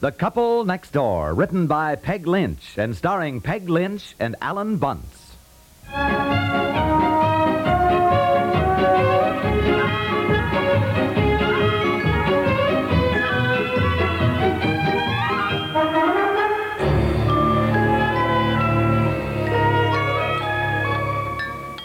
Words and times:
The 0.00 0.12
Couple 0.12 0.64
Next 0.64 0.92
Door, 0.92 1.34
written 1.34 1.66
by 1.66 1.96
Peg 1.96 2.28
Lynch 2.28 2.78
and 2.78 2.96
starring 2.96 3.40
Peg 3.40 3.68
Lynch 3.68 4.14
and 4.20 4.36
Alan 4.40 4.76
Bunce. 4.76 5.34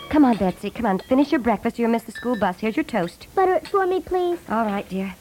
Come 0.10 0.24
on, 0.24 0.38
Betsy. 0.38 0.70
Come 0.70 0.86
on. 0.86 1.00
Finish 1.00 1.32
your 1.32 1.40
breakfast 1.40 1.80
or 1.80 1.82
you'll 1.82 1.92
miss 1.92 2.04
the 2.04 2.12
school 2.12 2.36
bus. 2.36 2.60
Here's 2.60 2.78
your 2.78 2.84
toast. 2.84 3.26
Butter 3.34 3.56
it 3.56 3.68
for 3.68 3.88
me, 3.88 4.02
please. 4.02 4.38
All 4.50 4.66
right, 4.66 4.88
dear. 4.88 5.16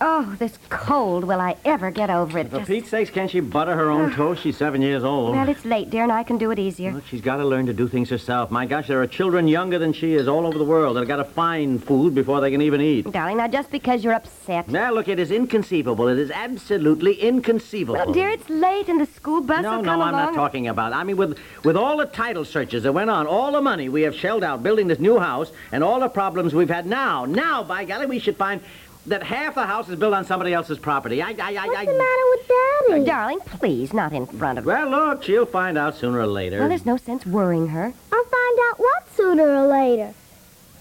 Oh, 0.00 0.36
this 0.38 0.56
cold. 0.68 1.24
Will 1.24 1.40
I 1.40 1.56
ever 1.64 1.90
get 1.90 2.08
over 2.08 2.38
it? 2.38 2.50
For 2.50 2.58
Just- 2.58 2.70
Pete's 2.70 2.88
sakes, 2.88 3.10
can't 3.10 3.30
she 3.30 3.40
butter 3.40 3.74
her 3.74 3.90
own 3.90 4.12
ah. 4.12 4.16
toast? 4.16 4.42
She's 4.42 4.56
seven 4.56 4.80
years 4.80 5.02
old. 5.02 5.34
Well, 5.34 5.48
it's 5.48 5.64
late, 5.64 5.90
dear, 5.90 6.04
and 6.04 6.12
I 6.12 6.22
can 6.22 6.38
do 6.38 6.50
it 6.52 6.58
easier. 6.58 6.92
Well, 6.92 7.02
she's 7.08 7.20
got 7.20 7.38
to 7.38 7.44
learn 7.44 7.66
to 7.66 7.72
do 7.72 7.88
things 7.88 8.08
herself. 8.08 8.50
My 8.50 8.64
gosh, 8.64 8.86
there 8.86 9.02
are 9.02 9.06
children 9.06 9.48
younger 9.48 9.78
than 9.78 9.92
she 9.92 10.14
is 10.14 10.28
all 10.28 10.46
over 10.46 10.56
the 10.56 10.64
world 10.64 10.96
that 10.96 11.00
have 11.00 11.08
got 11.08 11.16
to 11.16 11.24
find 11.24 11.82
food 11.82 12.14
before 12.14 12.40
they 12.40 12.50
can 12.50 12.62
even 12.62 12.80
eat. 12.80 13.10
Darling, 13.10 13.38
now 13.38 13.48
just 13.48 13.70
because 13.70 14.04
you're 14.04 14.14
upset. 14.14 14.68
Now, 14.68 14.92
look, 14.92 15.08
it 15.08 15.18
is 15.18 15.32
inconceivable. 15.32 16.06
It 16.08 16.18
is 16.18 16.30
absolutely 16.30 17.14
inconceivable. 17.14 17.98
Well, 17.98 18.12
dear, 18.12 18.30
it's 18.30 18.48
late 18.48 18.88
and 18.88 19.00
the 19.00 19.06
school 19.06 19.40
bus 19.40 19.62
no, 19.62 19.76
will 19.76 19.82
no, 19.82 19.90
come 19.90 20.02
I'm 20.02 20.14
along. 20.14 20.26
not 20.26 20.34
talking 20.34 20.68
about. 20.68 20.92
I 20.92 21.02
mean, 21.02 21.16
with 21.16 21.38
with 21.64 21.76
all 21.76 21.96
the 21.96 22.06
title 22.06 22.44
searches 22.44 22.84
that 22.84 22.92
went 22.92 23.10
on, 23.10 23.26
all 23.26 23.52
the 23.52 23.60
money 23.60 23.88
we 23.88 24.02
have 24.02 24.14
shelled 24.14 24.44
out 24.44 24.62
building 24.62 24.86
this 24.86 25.00
new 25.00 25.18
house, 25.18 25.50
and 25.72 25.82
all 25.82 25.98
the 25.98 26.08
problems 26.08 26.54
we've 26.54 26.70
had 26.70 26.86
now, 26.86 27.24
now, 27.24 27.64
by 27.64 27.84
golly, 27.84 28.06
we 28.06 28.18
should 28.20 28.36
find 28.36 28.60
that 29.08 29.22
half 29.22 29.54
the 29.54 29.66
house 29.66 29.88
is 29.88 29.96
built 29.98 30.14
on 30.14 30.24
somebody 30.24 30.52
else's 30.52 30.78
property. 30.78 31.22
I, 31.22 31.30
I, 31.30 31.32
I, 31.32 31.66
What's 31.66 31.78
I. 31.78 31.84
the 31.86 31.92
matter 31.92 32.22
with 32.30 32.48
Daddy? 32.88 33.04
Darling, 33.04 33.40
please, 33.40 33.92
not 33.92 34.12
in 34.12 34.26
front 34.26 34.58
of 34.58 34.64
her. 34.64 34.68
Well, 34.68 34.90
look, 34.90 35.22
she'll 35.24 35.46
find 35.46 35.76
out 35.76 35.96
sooner 35.96 36.20
or 36.20 36.26
later. 36.26 36.60
Well, 36.60 36.68
there's 36.68 36.86
no 36.86 36.96
sense 36.96 37.26
worrying 37.26 37.68
her. 37.68 37.92
I'll 38.12 38.24
find 38.24 38.58
out 38.70 38.78
what 38.78 39.08
sooner 39.14 39.48
or 39.48 39.66
later. 39.66 40.14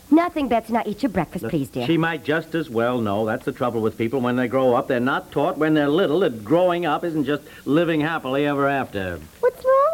Nothing, 0.10 0.48
Betsy. 0.48 0.72
Now 0.72 0.84
eat 0.86 1.04
your 1.04 1.10
breakfast, 1.10 1.44
Look, 1.44 1.52
please, 1.52 1.70
dear. 1.70 1.86
She 1.86 1.98
might 1.98 2.24
just 2.24 2.56
as 2.56 2.70
well 2.70 3.02
know. 3.02 3.26
That's 3.26 3.44
the 3.44 3.52
trouble 3.52 3.82
with 3.82 3.98
people 3.98 4.22
when 4.22 4.38
they 4.38 4.48
grow 4.48 4.74
up. 4.74 4.88
They're 4.88 5.02
not 5.02 5.32
taught 5.34 5.58
when 5.58 5.74
they're 5.74 5.90
little 5.90 6.22
that 6.22 6.46
growing 6.46 6.86
up 6.86 7.04
isn't 7.04 7.26
just 7.26 7.44
living 7.66 8.00
happily 8.00 8.46
ever 8.46 8.68
after. 8.70 9.20
What's 9.42 9.42
wrong, 9.42 9.47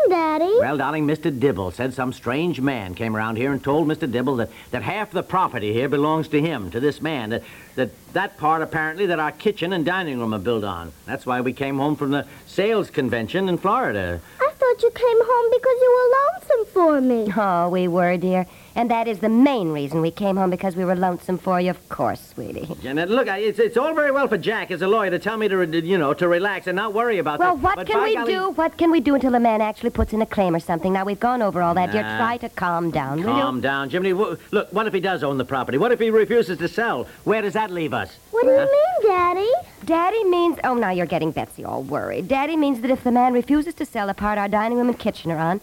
Daddy? 0.09 0.54
Well, 0.59 0.78
darling, 0.78 1.08
Mr. 1.08 1.38
Dibble 1.38 1.72
said 1.72 1.94
some 1.94 2.14
strange 2.14 2.59
man 2.62 2.96
came 2.96 3.16
around 3.16 3.38
here 3.38 3.52
and 3.52 3.64
told 3.64 3.88
Mr. 3.88 4.12
Dibble 4.12 4.38
that, 4.38 4.50
that 4.72 4.84
half 4.84 5.12
the 5.12 5.23
property 5.23 5.73
here 5.73 5.90
belongs 5.90 6.28
to 6.30 6.42
him, 6.42 6.72
to 6.72 6.80
this 6.80 7.02
man. 7.02 7.30
That, 7.32 7.44
that 7.76 7.90
that 8.14 8.38
part, 8.38 8.62
apparently, 8.62 9.06
that 9.08 9.20
our 9.20 9.31
kitchen 9.31 9.74
and 9.74 9.86
dining 9.86 10.20
room 10.20 10.34
are 10.34 10.40
built 10.40 10.64
on. 10.64 10.92
That's 11.06 11.26
why 11.26 11.42
we 11.42 11.54
came 11.54 11.78
home 11.78 11.96
from 11.96 12.12
the 12.12 12.28
sales 12.46 12.90
convention 12.90 13.50
in 13.50 13.58
Florida. 13.58 14.20
I 14.40 14.52
thought 14.52 14.84
you 14.84 14.92
came 14.92 15.18
home 15.20 15.52
because 15.52 15.78
you 15.81 15.92
were 15.98 16.09
lonesome 16.20 16.74
for 16.74 17.02
me. 17.02 17.34
Oh, 17.36 17.70
we 17.70 17.88
were, 17.88 18.18
dear. 18.18 18.46
And 18.76 18.90
that 18.90 19.08
is 19.08 19.20
the 19.20 19.30
main 19.30 19.72
reason 19.72 20.02
we 20.02 20.10
came 20.10 20.36
home 20.36 20.50
because 20.50 20.76
we 20.76 20.84
were 20.84 20.96
lonesome 20.96 21.38
for 21.38 21.62
you, 21.62 21.70
of 21.70 21.90
course, 21.90 22.20
sweetie. 22.34 22.68
And 22.84 23.00
uh, 23.00 23.04
look, 23.04 23.28
I- 23.28 23.38
it's, 23.38 23.60
it's 23.60 23.78
all 23.78 23.94
very 23.94 24.10
well 24.12 24.28
for 24.28 24.38
Jack 24.38 24.72
as 24.72 24.82
a 24.82 24.88
lawyer 24.88 25.12
to 25.12 25.20
tell 25.20 25.38
me 25.38 25.48
to, 25.48 25.64
you 25.86 25.98
know, 26.00 26.14
to 26.16 26.28
relax 26.28 26.66
and 26.66 26.76
not 26.76 26.92
worry 26.94 27.20
about 27.20 27.38
Well, 27.40 27.56
that. 27.56 27.64
what 27.64 27.76
but 27.76 27.88
can 27.88 28.02
we 28.02 28.16
golly- 28.16 28.34
do? 28.34 28.50
What 28.50 28.78
can 28.78 28.90
we 28.90 29.00
do 29.00 29.14
until 29.14 29.36
a 29.36 29.40
man 29.40 29.62
actually 29.62 29.92
puts 29.92 30.12
in 30.12 30.24
a 30.24 30.26
claim 30.26 30.56
or 30.56 30.60
something? 30.60 30.92
Now, 30.92 31.06
we've 31.06 31.20
gone 31.20 31.44
over 31.44 31.62
all 31.62 31.76
that, 31.76 31.92
dear. 31.92 32.02
Try 32.02 32.38
to 32.38 32.50
calm 32.50 32.90
down, 32.90 33.18
will 33.24 33.26
Calm 33.34 33.62
down, 33.62 33.90
Jimmy. 33.90 34.10
W- 34.10 34.38
Look, 34.52 34.74
what 34.74 34.88
if 34.88 34.94
he 34.94 35.00
does 35.00 35.24
own 35.24 35.38
the 35.38 35.46
property? 35.46 35.78
What 35.78 35.92
if 35.92 36.00
he 36.00 36.10
refuses 36.10 36.58
to 36.58 36.68
sell? 36.68 37.08
Where 37.26 37.44
does 37.44 37.54
that 37.54 37.70
leave 37.70 37.94
us? 37.94 38.18
What 38.32 38.44
do 38.44 38.50
you 38.50 38.58
mean, 38.58 39.08
Daddy? 39.12 39.52
Daddy 39.86 40.24
means... 40.24 40.58
Oh, 40.64 40.74
now 40.74 40.90
you're 40.90 41.06
getting 41.06 41.32
Betsy 41.32 41.64
all 41.64 41.84
worried. 41.84 42.28
Daddy 42.28 42.56
means 42.56 42.82
that 42.82 42.90
if 42.90 43.04
the 43.04 43.12
man 43.12 43.34
refuses 43.34 43.76
to 43.76 43.86
sell 43.86 44.08
the 44.08 44.14
part 44.16 44.38
our 44.40 44.48
dining 44.50 44.78
room 44.80 44.90
and 44.90 44.98
kitchen 44.98 45.30
are 45.32 45.38
on, 45.38 45.62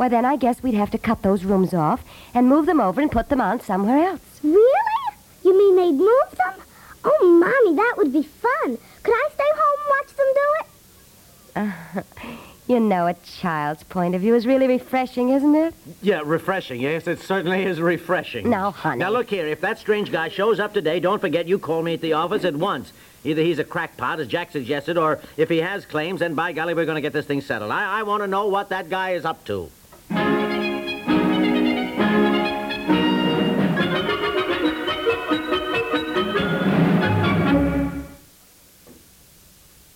why, 0.00 0.08
then 0.08 0.24
I 0.24 0.36
guess 0.36 0.62
we'd 0.62 0.72
have 0.72 0.90
to 0.92 0.98
cut 0.98 1.20
those 1.20 1.44
rooms 1.44 1.74
off 1.74 2.02
and 2.32 2.48
move 2.48 2.64
them 2.64 2.80
over 2.80 3.02
and 3.02 3.12
put 3.12 3.28
them 3.28 3.42
on 3.42 3.60
somewhere 3.60 3.98
else. 3.98 4.40
Really? 4.42 4.56
You 5.44 5.52
mean 5.58 5.76
they'd 5.76 6.02
move 6.02 6.30
them? 6.38 6.54
Oh, 7.04 7.38
Mommy, 7.38 7.76
that 7.76 7.94
would 7.98 8.10
be 8.10 8.22
fun. 8.22 8.78
Could 9.02 9.14
I 9.14 9.28
stay 9.34 9.44
home 9.60 9.78
and 9.78 9.90
watch 9.98 10.16
them 10.16 10.26
do 10.34 12.00
it? 12.00 12.36
You 12.70 12.78
know, 12.78 13.08
a 13.08 13.14
child's 13.14 13.82
point 13.82 14.14
of 14.14 14.20
view 14.20 14.36
is 14.36 14.46
really 14.46 14.68
refreshing, 14.68 15.30
isn't 15.30 15.56
it? 15.56 15.74
Yeah, 16.02 16.22
refreshing. 16.24 16.80
Yes, 16.80 17.08
it 17.08 17.18
certainly 17.18 17.64
is 17.64 17.80
refreshing. 17.80 18.48
Now, 18.48 18.70
honey. 18.70 19.00
Now, 19.00 19.10
look 19.10 19.28
here. 19.28 19.44
If 19.48 19.60
that 19.62 19.80
strange 19.80 20.12
guy 20.12 20.28
shows 20.28 20.60
up 20.60 20.72
today, 20.72 21.00
don't 21.00 21.18
forget 21.20 21.48
you 21.48 21.58
call 21.58 21.82
me 21.82 21.94
at 21.94 22.00
the 22.00 22.12
office 22.12 22.44
at 22.44 22.54
once. 22.54 22.92
Either 23.24 23.42
he's 23.42 23.58
a 23.58 23.64
crackpot, 23.64 24.20
as 24.20 24.28
Jack 24.28 24.52
suggested, 24.52 24.96
or 24.96 25.18
if 25.36 25.48
he 25.48 25.56
has 25.56 25.84
claims, 25.84 26.20
then 26.20 26.36
by 26.36 26.52
golly, 26.52 26.74
we're 26.74 26.84
going 26.84 26.94
to 26.94 27.00
get 27.00 27.12
this 27.12 27.26
thing 27.26 27.40
settled. 27.40 27.72
I, 27.72 27.98
I 27.98 28.02
want 28.04 28.22
to 28.22 28.28
know 28.28 28.46
what 28.46 28.68
that 28.68 28.88
guy 28.88 29.14
is 29.14 29.24
up 29.24 29.44
to. 29.46 29.68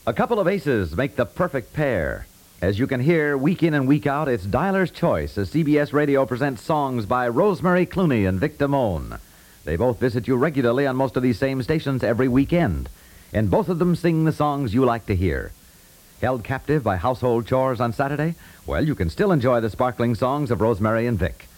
A 0.06 0.12
couple 0.12 0.38
of 0.38 0.46
aces 0.46 0.94
make 0.94 1.16
the 1.16 1.24
perfect 1.24 1.72
pair. 1.72 2.26
As 2.60 2.78
you 2.78 2.86
can 2.86 3.00
hear 3.00 3.38
week 3.38 3.62
in 3.62 3.72
and 3.72 3.88
week 3.88 4.06
out, 4.06 4.28
it's 4.28 4.44
Dialer's 4.44 4.90
Choice 4.90 5.38
as 5.38 5.50
CBS 5.50 5.94
Radio 5.94 6.26
presents 6.26 6.60
songs 6.60 7.06
by 7.06 7.26
Rosemary 7.26 7.86
Clooney 7.86 8.28
and 8.28 8.38
Vic 8.38 8.58
Damone. 8.58 9.18
They 9.64 9.76
both 9.76 9.98
visit 9.98 10.28
you 10.28 10.36
regularly 10.36 10.86
on 10.86 10.94
most 10.94 11.16
of 11.16 11.22
these 11.22 11.38
same 11.38 11.62
stations 11.62 12.04
every 12.04 12.28
weekend, 12.28 12.90
and 13.32 13.50
both 13.50 13.70
of 13.70 13.78
them 13.78 13.96
sing 13.96 14.24
the 14.24 14.32
songs 14.32 14.74
you 14.74 14.84
like 14.84 15.06
to 15.06 15.16
hear. 15.16 15.52
Held 16.20 16.44
captive 16.44 16.84
by 16.84 16.96
household 16.96 17.46
chores 17.46 17.80
on 17.80 17.94
Saturday? 17.94 18.34
Well, 18.66 18.84
you 18.84 18.94
can 18.94 19.08
still 19.08 19.32
enjoy 19.32 19.60
the 19.60 19.70
sparkling 19.70 20.16
songs 20.16 20.50
of 20.50 20.60
Rosemary 20.60 21.06
and 21.06 21.18
Vic. 21.18 21.48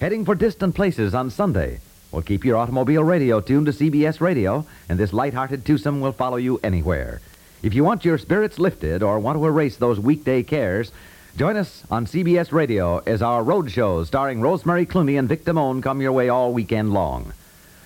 Heading 0.00 0.24
for 0.24 0.34
distant 0.34 0.74
places 0.74 1.14
on 1.14 1.28
Sunday? 1.28 1.80
Well, 2.12 2.22
keep 2.22 2.46
your 2.46 2.56
automobile 2.56 3.04
radio 3.04 3.42
tuned 3.42 3.66
to 3.66 3.72
CBS 3.72 4.22
Radio, 4.22 4.64
and 4.88 4.98
this 4.98 5.12
light-hearted 5.12 5.66
twosome 5.66 6.00
will 6.00 6.12
follow 6.12 6.38
you 6.38 6.58
anywhere. 6.64 7.20
If 7.62 7.74
you 7.74 7.84
want 7.84 8.06
your 8.06 8.16
spirits 8.16 8.58
lifted 8.58 9.02
or 9.02 9.18
want 9.18 9.36
to 9.36 9.44
erase 9.44 9.76
those 9.76 10.00
weekday 10.00 10.42
cares, 10.42 10.92
join 11.36 11.58
us 11.58 11.84
on 11.90 12.06
CBS 12.06 12.52
Radio 12.52 13.02
as 13.06 13.20
our 13.20 13.42
road 13.42 13.70
shows 13.70 14.08
starring 14.08 14.40
Rosemary 14.40 14.86
Clooney 14.86 15.18
and 15.18 15.28
Vic 15.28 15.44
Damone 15.44 15.82
come 15.82 16.00
your 16.00 16.12
way 16.12 16.30
all 16.30 16.54
weekend 16.54 16.94
long. 16.94 17.34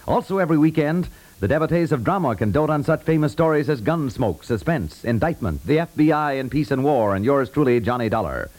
Also, 0.06 0.38
every 0.38 0.56
weekend, 0.56 1.08
the 1.40 1.48
devotees 1.48 1.90
of 1.90 2.04
drama 2.04 2.36
can 2.36 2.52
dote 2.52 2.70
on 2.70 2.84
such 2.84 3.02
famous 3.02 3.32
stories 3.32 3.68
as 3.68 3.80
Gunsmoke, 3.80 4.44
Suspense, 4.44 5.04
Indictment, 5.04 5.66
the 5.66 5.78
FBI 5.78 6.38
in 6.38 6.50
Peace 6.50 6.70
and 6.70 6.84
War, 6.84 7.16
and 7.16 7.24
yours 7.24 7.50
truly, 7.50 7.80
Johnny 7.80 8.08
Dollar. 8.08 8.50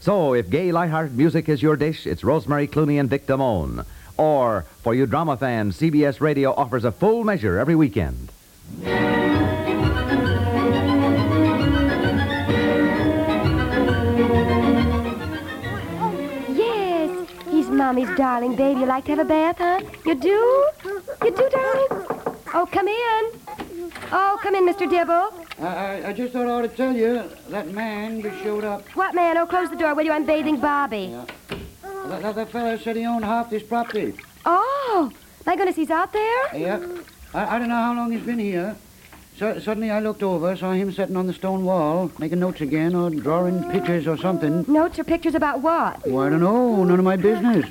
So, 0.00 0.34
if 0.34 0.50
gay, 0.50 0.72
light-hearted 0.72 1.16
music 1.16 1.48
is 1.48 1.62
your 1.62 1.76
dish, 1.76 2.08
it's 2.08 2.24
Rosemary 2.24 2.66
Clooney 2.66 2.98
and 2.98 3.08
Vic 3.08 3.26
Damone. 3.26 3.86
Or, 4.16 4.64
for 4.82 4.96
you 4.96 5.06
drama 5.06 5.36
fans, 5.36 5.78
CBS 5.78 6.20
Radio 6.20 6.52
offers 6.54 6.84
a 6.84 6.90
full 6.90 7.22
measure 7.22 7.56
every 7.56 7.76
weekend. 7.76 8.30
Mommy's 17.86 18.10
darling 18.16 18.56
baby. 18.56 18.80
You 18.80 18.86
like 18.86 19.04
to 19.04 19.12
have 19.12 19.20
a 19.20 19.24
bath, 19.24 19.58
huh? 19.58 19.80
You 20.04 20.16
do? 20.16 20.68
You 21.22 21.30
do, 21.30 21.48
darling? 21.48 22.06
Oh, 22.52 22.68
come 22.68 22.88
in. 22.88 23.22
Oh, 24.10 24.40
come 24.42 24.56
in, 24.56 24.66
Mr. 24.66 24.90
Dibble. 24.90 25.30
I, 25.60 25.66
I, 25.66 26.08
I 26.08 26.12
just 26.12 26.32
thought 26.32 26.48
I 26.48 26.50
ought 26.50 26.62
to 26.62 26.68
tell 26.68 26.92
you 26.92 27.22
that 27.48 27.68
man 27.68 28.22
just 28.22 28.42
showed 28.42 28.64
up. 28.64 28.88
What, 28.96 29.14
man? 29.14 29.38
Oh, 29.38 29.46
close 29.46 29.70
the 29.70 29.76
door, 29.76 29.94
will 29.94 30.02
you? 30.02 30.10
I'm 30.10 30.26
bathing 30.26 30.58
Bobby. 30.58 31.16
That, 31.80 32.22
that, 32.22 32.34
that 32.34 32.50
fella 32.50 32.76
said 32.76 32.96
he 32.96 33.06
owned 33.06 33.24
half 33.24 33.50
this 33.50 33.62
property. 33.62 34.14
Oh, 34.44 35.12
my 35.46 35.54
goodness, 35.54 35.76
he's 35.76 35.90
out 35.90 36.12
there? 36.12 36.56
Yeah. 36.56 36.84
I, 37.34 37.54
I 37.54 37.58
don't 37.60 37.68
know 37.68 37.76
how 37.76 37.94
long 37.94 38.10
he's 38.10 38.26
been 38.26 38.40
here. 38.40 38.74
So, 39.38 39.58
suddenly 39.58 39.90
I 39.90 40.00
looked 40.00 40.22
over, 40.22 40.56
saw 40.56 40.72
him 40.72 40.90
sitting 40.92 41.16
on 41.16 41.26
the 41.26 41.34
stone 41.34 41.64
wall, 41.64 42.10
making 42.18 42.38
notes 42.40 42.62
again, 42.62 42.94
or 42.94 43.10
drawing 43.10 43.62
pictures 43.70 44.06
or 44.06 44.16
something. 44.16 44.64
Notes 44.66 44.98
or 44.98 45.04
pictures 45.04 45.34
about 45.34 45.60
what? 45.60 46.06
Well, 46.06 46.24
I 46.26 46.30
don't 46.30 46.40
know. 46.40 46.82
None 46.84 46.98
of 46.98 47.04
my 47.04 47.16
business. 47.16 47.66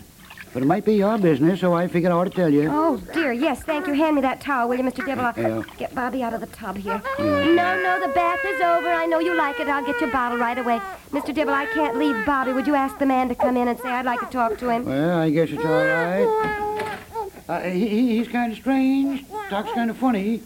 But 0.53 0.62
it 0.63 0.67
might 0.67 0.85
be 0.85 0.94
your 0.94 1.17
business, 1.17 1.59
so 1.59 1.73
I 1.73 1.88
figured 1.88 2.12
I 2.13 2.15
ought 2.15 2.25
to 2.25 2.29
tell 2.29 2.50
you. 2.53 2.69
Oh, 2.71 2.97
dear, 3.13 3.33
yes, 3.33 3.63
thank 3.63 3.88
you. 3.88 3.94
Hand 3.94 4.15
me 4.15 4.21
that 4.21 4.39
towel, 4.41 4.69
will 4.69 4.77
you, 4.77 4.83
Mr. 4.83 5.03
Dibble? 5.06 5.33
Yeah. 5.35 5.63
get 5.77 5.94
Bobby 5.95 6.21
out 6.23 6.33
of 6.35 6.39
the 6.39 6.47
tub 6.47 6.77
here. 6.77 7.01
No, 7.19 7.81
no, 7.81 8.00
the 8.00 8.13
bath 8.13 8.39
is 8.45 8.62
over. 8.62 8.88
I 8.88 9.06
know 9.07 9.19
you 9.19 9.35
like 9.35 9.59
it. 9.59 9.67
I'll 9.67 9.85
get 9.85 10.00
your 10.00 10.12
bottle 10.12 10.38
right 10.38 10.57
away. 10.57 10.79
Mr. 11.12 11.33
Dibble, 11.33 11.51
I 11.53 11.65
can't 11.65 11.97
leave 11.97 12.25
Bobby. 12.27 12.53
Would 12.53 12.67
you 12.67 12.75
ask 12.75 12.97
the 13.00 13.06
man 13.07 13.27
to 13.29 13.35
come 13.35 13.57
in 13.57 13.67
and 13.67 13.77
say 13.79 13.89
I'd 13.89 14.06
like 14.06 14.19
to 14.21 14.27
talk 14.27 14.57
to 14.59 14.69
him? 14.69 14.85
Well, 14.85 15.17
I 15.19 15.29
guess 15.31 15.50
it's 15.50 15.65
all 15.65 15.71
right. 15.73 17.35
Uh, 17.50 17.62
he, 17.62 17.88
he- 17.88 18.17
he's 18.17 18.27
kind 18.29 18.51
of 18.53 18.57
strange. 18.59 19.25
Talks 19.50 19.71
kind 19.73 19.89
of 19.89 19.97
funny. 19.97 20.41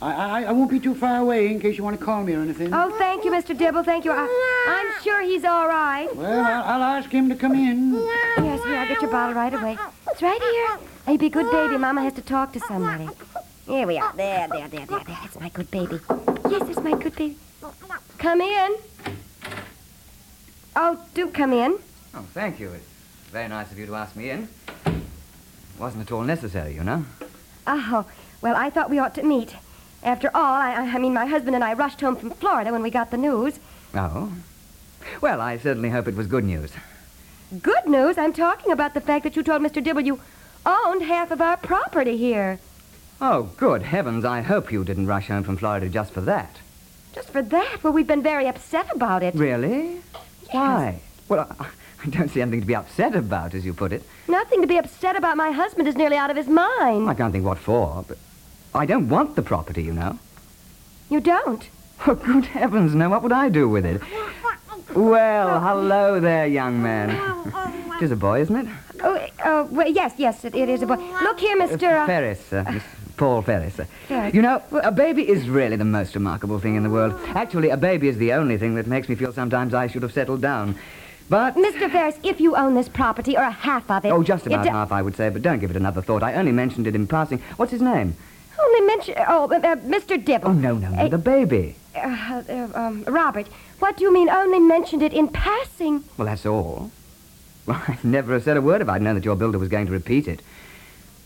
I, 0.00 0.12
I, 0.12 0.42
I 0.44 0.52
won't 0.52 0.70
be 0.70 0.78
too 0.78 0.94
far 0.94 1.18
away 1.18 1.48
in 1.48 1.60
case 1.60 1.76
you 1.76 1.82
want 1.82 1.98
to 1.98 2.04
call 2.04 2.22
me 2.22 2.34
or 2.34 2.40
anything. 2.40 2.72
Oh, 2.72 2.96
thank 2.98 3.24
you, 3.24 3.32
Mr. 3.32 3.56
Dibble. 3.56 3.82
Thank 3.82 4.04
you. 4.04 4.12
I, 4.12 4.26
I'm 4.68 5.02
sure 5.02 5.22
he's 5.22 5.44
all 5.44 5.66
right. 5.66 6.14
Well, 6.14 6.40
I'll, 6.40 6.62
I'll 6.62 6.82
ask 6.82 7.10
him 7.10 7.28
to 7.28 7.34
come 7.34 7.54
in. 7.54 7.94
Yes, 7.94 8.64
here, 8.64 8.76
I'll 8.76 8.88
get 8.88 9.02
your 9.02 9.10
bottle 9.10 9.34
right 9.34 9.52
away. 9.52 9.76
It's 10.12 10.22
right 10.22 10.40
here. 10.40 10.78
Hey, 11.04 11.16
be 11.16 11.26
a 11.26 11.30
good 11.30 11.50
baby. 11.50 11.76
Mama 11.78 12.02
has 12.02 12.12
to 12.14 12.22
talk 12.22 12.52
to 12.52 12.60
somebody. 12.60 13.08
Here 13.66 13.86
we 13.86 13.98
are. 13.98 14.12
There, 14.14 14.46
there, 14.48 14.68
there, 14.68 14.86
there, 14.86 15.04
there. 15.04 15.18
It's 15.24 15.38
my 15.40 15.48
good 15.48 15.70
baby. 15.70 15.98
Yes, 16.48 16.68
it's 16.68 16.80
my 16.80 16.92
good 16.92 17.16
baby. 17.16 17.36
Come 18.18 18.40
in. 18.40 18.76
Oh, 20.76 21.04
do 21.14 21.28
come 21.28 21.52
in. 21.52 21.76
Oh, 22.14 22.24
thank 22.34 22.60
you. 22.60 22.70
It's 22.70 23.30
very 23.30 23.48
nice 23.48 23.72
of 23.72 23.78
you 23.78 23.86
to 23.86 23.96
ask 23.96 24.14
me 24.14 24.30
in. 24.30 24.48
It 24.86 24.94
Wasn't 25.78 26.02
at 26.02 26.12
all 26.12 26.22
necessary, 26.22 26.74
you 26.74 26.84
know. 26.84 27.04
Oh, 27.66 28.06
well, 28.40 28.54
I 28.54 28.70
thought 28.70 28.90
we 28.90 28.98
ought 29.00 29.14
to 29.16 29.22
meet. 29.24 29.56
After 30.02 30.30
all, 30.34 30.54
I, 30.54 30.74
I 30.74 30.98
mean, 30.98 31.12
my 31.12 31.26
husband 31.26 31.54
and 31.54 31.64
I 31.64 31.74
rushed 31.74 32.00
home 32.00 32.16
from 32.16 32.30
Florida 32.30 32.72
when 32.72 32.82
we 32.82 32.90
got 32.90 33.10
the 33.10 33.16
news. 33.16 33.58
Oh. 33.94 34.32
Well, 35.20 35.40
I 35.40 35.58
certainly 35.58 35.90
hope 35.90 36.06
it 36.06 36.14
was 36.14 36.26
good 36.26 36.44
news. 36.44 36.72
Good 37.62 37.86
news, 37.86 38.18
I'm 38.18 38.32
talking 38.32 38.72
about 38.72 38.94
the 38.94 39.00
fact 39.00 39.24
that 39.24 39.34
you 39.34 39.42
told 39.42 39.62
Mr. 39.62 39.82
Dibble 39.82 40.02
you 40.02 40.20
owned 40.66 41.02
half 41.02 41.30
of 41.30 41.40
our 41.40 41.56
property 41.56 42.16
here. 42.16 42.60
Oh, 43.20 43.50
good 43.56 43.82
heavens, 43.82 44.24
I 44.24 44.42
hope 44.42 44.70
you 44.70 44.84
didn't 44.84 45.06
rush 45.06 45.28
home 45.28 45.42
from 45.42 45.56
Florida 45.56 45.88
just 45.88 46.12
for 46.12 46.20
that. 46.20 46.56
Just 47.14 47.30
for 47.30 47.42
that? 47.42 47.82
Well, 47.82 47.92
we've 47.92 48.06
been 48.06 48.22
very 48.22 48.46
upset 48.46 48.86
about 48.94 49.22
it. 49.22 49.34
Really? 49.34 50.00
Why? 50.52 51.00
Well, 51.28 51.48
I, 51.58 51.66
I 52.04 52.08
don't 52.10 52.28
see 52.28 52.40
anything 52.40 52.60
to 52.60 52.66
be 52.66 52.76
upset 52.76 53.16
about, 53.16 53.54
as 53.54 53.64
you 53.64 53.72
put 53.72 53.92
it. 53.92 54.02
Nothing 54.28 54.60
to 54.60 54.68
be 54.68 54.76
upset 54.76 55.16
about. 55.16 55.36
My 55.36 55.50
husband 55.50 55.88
is 55.88 55.96
nearly 55.96 56.16
out 56.16 56.30
of 56.30 56.36
his 56.36 56.46
mind. 56.46 57.08
I 57.08 57.14
can't 57.14 57.32
think 57.32 57.44
what 57.44 57.58
for, 57.58 58.04
but 58.06 58.18
I 58.74 58.86
don't 58.86 59.08
want 59.08 59.36
the 59.36 59.42
property, 59.42 59.82
you 59.82 59.92
know. 59.92 60.18
You 61.10 61.20
don't? 61.20 61.68
Oh, 62.06 62.14
good 62.14 62.44
heavens, 62.46 62.94
no, 62.94 63.10
what 63.10 63.22
would 63.22 63.32
I 63.32 63.48
do 63.48 63.68
with 63.68 63.84
it? 63.84 64.00
Well, 64.94 65.60
hello 65.60 66.20
there, 66.20 66.46
young 66.46 66.80
man. 66.82 67.10
It 67.96 68.04
is 68.04 68.10
a 68.12 68.16
boy, 68.16 68.40
isn't 68.42 68.54
it? 68.54 68.68
Oh, 69.02 69.16
uh, 69.44 69.66
well, 69.70 69.88
yes, 69.90 70.14
yes, 70.16 70.44
it, 70.44 70.54
it 70.54 70.68
is 70.68 70.82
a 70.82 70.86
boy. 70.86 70.96
Look 71.22 71.40
here, 71.40 71.56
Mr. 71.58 72.02
Uh, 72.02 72.06
Ferris, 72.06 72.52
uh, 72.52 72.64
Miss 72.70 72.84
Paul 73.16 73.42
Ferris. 73.42 73.78
Uh, 73.80 73.84
Yes. 74.08 74.32
You 74.32 74.42
know, 74.42 74.62
a 74.82 74.92
baby 74.92 75.28
is 75.28 75.48
really 75.48 75.76
the 75.76 75.84
most 75.84 76.14
remarkable 76.14 76.58
thing 76.58 76.76
in 76.76 76.82
the 76.82 76.90
world. 76.90 77.20
Actually, 77.28 77.70
a 77.70 77.76
baby 77.76 78.08
is 78.08 78.16
the 78.16 78.32
only 78.32 78.56
thing 78.56 78.76
that 78.76 78.86
makes 78.86 79.08
me 79.08 79.14
feel 79.14 79.32
sometimes 79.32 79.74
I 79.74 79.86
should 79.86 80.02
have 80.02 80.12
settled 80.12 80.40
down. 80.40 80.76
But... 81.28 81.56
Mr. 81.56 81.90
Ferris, 81.90 82.18
if 82.22 82.40
you 82.40 82.56
own 82.56 82.74
this 82.74 82.88
property, 82.88 83.36
or 83.36 83.42
a 83.42 83.50
half 83.50 83.90
of 83.90 84.04
it... 84.04 84.10
Oh, 84.12 84.22
just 84.22 84.46
about 84.46 84.66
half, 84.66 84.92
I 84.92 85.02
would 85.02 85.16
say, 85.16 85.28
but 85.28 85.42
don't 85.42 85.58
give 85.58 85.70
it 85.70 85.76
another 85.76 86.00
thought. 86.00 86.22
I 86.22 86.34
only 86.34 86.52
mentioned 86.52 86.86
it 86.86 86.94
in 86.94 87.06
passing. 87.06 87.38
What's 87.56 87.72
his 87.72 87.82
name? 87.82 88.16
Only 88.60 88.80
mention... 88.82 89.14
Oh, 89.28 89.44
uh, 89.50 89.54
uh, 89.56 89.76
Mr. 89.76 90.22
Dibble. 90.22 90.48
Oh, 90.48 90.52
no, 90.52 90.74
no, 90.76 90.90
no, 90.90 91.02
Uh, 91.02 91.08
the 91.08 91.18
baby. 91.18 91.76
uh, 91.94 92.42
uh, 92.48 92.68
um, 92.74 93.04
Robert, 93.06 93.46
what 93.78 93.96
do 93.96 94.04
you 94.04 94.12
mean 94.12 94.28
only 94.28 94.58
mentioned 94.58 95.02
it 95.02 95.12
in 95.12 95.28
passing? 95.28 96.04
Well, 96.16 96.26
that's 96.26 96.46
all. 96.46 96.90
Well, 97.66 97.82
I'd 97.86 98.02
never 98.02 98.32
have 98.32 98.44
said 98.44 98.56
a 98.56 98.62
word 98.62 98.80
if 98.80 98.88
I'd 98.88 99.02
known 99.02 99.14
that 99.16 99.26
your 99.26 99.36
builder 99.36 99.58
was 99.58 99.68
going 99.68 99.84
to 99.84 99.92
repeat 99.92 100.26
it. 100.26 100.40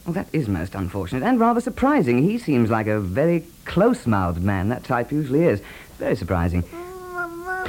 Well, 0.05 0.12
that 0.14 0.26
is 0.32 0.49
most 0.49 0.75
unfortunate 0.75 1.23
and 1.23 1.38
rather 1.38 1.61
surprising. 1.61 2.25
He 2.25 2.37
seems 2.37 2.69
like 2.69 2.88
a 2.88 2.99
very 2.99 3.44
close-mouthed 3.64 4.43
man. 4.43 4.69
That 4.69 4.82
type 4.82 5.12
usually 5.12 5.44
is. 5.44 5.61
Very 5.99 6.17
surprising. 6.17 6.64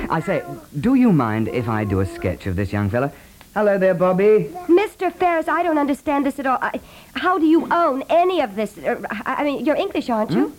I 0.10 0.20
say, 0.26 0.42
do 0.80 0.96
you 0.96 1.12
mind 1.14 1.50
if 1.50 1.68
I 1.70 1.84
do 1.84 2.00
a 2.00 2.06
sketch 2.08 2.48
of 2.48 2.56
this 2.56 2.74
young 2.74 2.90
fella? 2.90 3.12
Hello 3.54 3.78
there, 3.78 3.94
Bobby. 3.94 4.50
Mr. 4.66 5.14
Ferris, 5.14 5.48
I 5.48 5.62
don't 5.62 5.78
understand 5.78 6.26
this 6.26 6.40
at 6.40 6.48
all. 6.48 6.58
I, 6.60 6.80
how 7.14 7.38
do 7.38 7.46
you 7.46 7.72
own 7.72 8.02
any 8.10 8.42
of 8.42 8.56
this? 8.56 8.80
Uh, 8.80 9.00
I 9.28 9.44
mean, 9.44 9.64
you're 9.64 9.76
English, 9.76 10.10
aren't 10.10 10.32
you? 10.32 10.56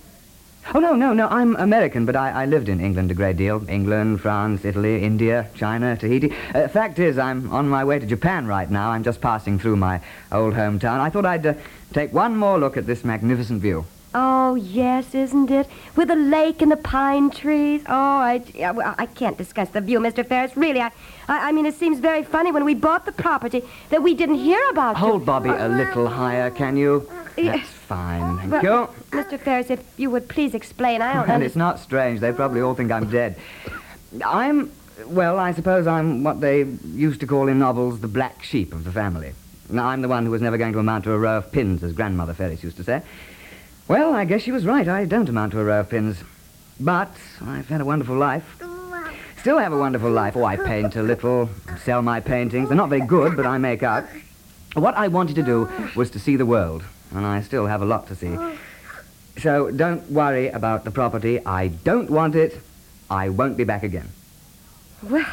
Oh, 0.72 0.78
no, 0.78 0.94
no, 0.94 1.12
no. 1.12 1.26
I'm 1.26 1.56
American, 1.56 2.06
but 2.06 2.14
I, 2.14 2.44
I 2.44 2.46
lived 2.46 2.68
in 2.68 2.80
England 2.80 3.10
a 3.10 3.14
great 3.14 3.36
deal. 3.36 3.68
England, 3.68 4.20
France, 4.20 4.64
Italy, 4.64 5.02
India, 5.02 5.48
China, 5.56 5.96
Tahiti. 5.96 6.32
Uh, 6.54 6.68
fact 6.68 7.00
is, 7.00 7.18
I'm 7.18 7.52
on 7.52 7.68
my 7.68 7.84
way 7.84 7.98
to 7.98 8.06
Japan 8.06 8.46
right 8.46 8.70
now. 8.70 8.90
I'm 8.90 9.02
just 9.02 9.20
passing 9.20 9.58
through 9.58 9.74
my 9.74 10.00
old 10.30 10.54
hometown. 10.54 11.00
I 11.00 11.10
thought 11.10 11.26
I'd 11.26 11.44
uh, 11.44 11.54
take 11.92 12.12
one 12.12 12.36
more 12.36 12.60
look 12.60 12.76
at 12.76 12.86
this 12.86 13.02
magnificent 13.04 13.60
view. 13.60 13.86
Oh, 14.16 14.54
yes, 14.54 15.12
isn't 15.12 15.50
it? 15.50 15.66
With 15.96 16.06
the 16.08 16.14
lake 16.14 16.62
and 16.62 16.70
the 16.70 16.76
pine 16.76 17.30
trees. 17.30 17.82
Oh, 17.88 17.92
I, 17.92 18.44
well, 18.56 18.94
I 18.96 19.06
can't 19.06 19.36
discuss 19.36 19.70
the 19.70 19.80
view, 19.80 19.98
Mr. 19.98 20.24
Ferris. 20.26 20.56
Really, 20.56 20.80
I, 20.80 20.92
I, 21.26 21.48
I 21.48 21.52
mean, 21.52 21.66
it 21.66 21.74
seems 21.74 21.98
very 21.98 22.22
funny 22.22 22.52
when 22.52 22.64
we 22.64 22.74
bought 22.74 23.06
the 23.06 23.12
property 23.12 23.62
that 23.90 24.02
we 24.04 24.14
didn't 24.14 24.36
hear 24.36 24.60
about 24.70 24.96
you. 24.96 25.00
Hold 25.04 25.26
Bobby 25.26 25.48
a 25.48 25.68
little 25.68 26.06
higher, 26.06 26.50
can 26.50 26.76
you? 26.76 27.10
Yeah. 27.36 27.56
That's 27.56 27.68
fine, 27.68 28.38
thank 28.38 28.62
Well, 28.62 28.94
you. 29.12 29.18
Mr. 29.18 29.40
Ferris, 29.40 29.68
if 29.70 29.82
you 29.96 30.10
would 30.10 30.28
please 30.28 30.54
explain, 30.54 31.02
I 31.02 31.14
don't 31.14 31.28
And 31.28 31.42
it's 31.42 31.56
not 31.56 31.80
strange. 31.80 32.20
They 32.20 32.30
probably 32.30 32.60
all 32.60 32.74
think 32.76 32.92
I'm 32.92 33.10
dead. 33.10 33.36
I'm, 34.24 34.70
well, 35.06 35.40
I 35.40 35.52
suppose 35.52 35.88
I'm 35.88 36.22
what 36.22 36.40
they 36.40 36.62
used 36.62 37.18
to 37.20 37.26
call 37.26 37.48
in 37.48 37.58
novels 37.58 37.98
the 37.98 38.06
black 38.06 38.44
sheep 38.44 38.72
of 38.72 38.84
the 38.84 38.92
family. 38.92 39.32
Now, 39.68 39.86
I'm 39.86 40.02
the 40.02 40.08
one 40.08 40.24
who 40.24 40.30
was 40.30 40.42
never 40.42 40.56
going 40.58 40.72
to 40.74 40.78
amount 40.78 41.04
to 41.04 41.12
a 41.12 41.18
row 41.18 41.38
of 41.38 41.50
pins, 41.50 41.82
as 41.82 41.92
Grandmother 41.92 42.34
Ferris 42.34 42.62
used 42.62 42.76
to 42.76 42.84
say. 42.84 43.02
Well, 43.86 44.14
I 44.14 44.24
guess 44.24 44.42
she 44.42 44.52
was 44.52 44.64
right. 44.64 44.88
I 44.88 45.04
don't 45.04 45.28
amount 45.28 45.52
to 45.52 45.60
a 45.60 45.64
row 45.64 45.80
of 45.80 45.90
pins. 45.90 46.22
But 46.80 47.10
I've 47.42 47.68
had 47.68 47.80
a 47.80 47.84
wonderful 47.84 48.16
life. 48.16 48.62
Still 49.38 49.58
have 49.58 49.72
a 49.72 49.78
wonderful 49.78 50.10
life. 50.10 50.36
Oh, 50.36 50.44
I 50.44 50.56
paint 50.56 50.96
a 50.96 51.02
little, 51.02 51.50
sell 51.82 52.00
my 52.00 52.18
paintings. 52.18 52.68
They're 52.68 52.76
not 52.76 52.88
very 52.88 53.06
good, 53.06 53.36
but 53.36 53.44
I 53.44 53.58
make 53.58 53.82
out. 53.82 54.04
What 54.74 54.94
I 54.96 55.08
wanted 55.08 55.36
to 55.36 55.42
do 55.42 55.68
was 55.94 56.10
to 56.12 56.18
see 56.18 56.36
the 56.36 56.46
world, 56.46 56.82
and 57.14 57.26
I 57.26 57.42
still 57.42 57.66
have 57.66 57.82
a 57.82 57.84
lot 57.84 58.06
to 58.08 58.14
see. 58.16 58.36
So 59.38 59.70
don't 59.70 60.10
worry 60.10 60.48
about 60.48 60.84
the 60.84 60.90
property. 60.90 61.44
I 61.44 61.68
don't 61.68 62.08
want 62.10 62.34
it. 62.34 62.58
I 63.10 63.28
won't 63.28 63.56
be 63.58 63.64
back 63.64 63.82
again. 63.82 64.08
Well, 65.02 65.26